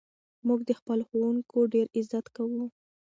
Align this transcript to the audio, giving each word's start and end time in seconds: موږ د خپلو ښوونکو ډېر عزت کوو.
موږ 0.47 0.59
د 0.69 0.71
خپلو 0.79 1.03
ښوونکو 1.09 1.57
ډېر 1.73 1.85
عزت 1.97 2.25
کوو. 2.35 2.65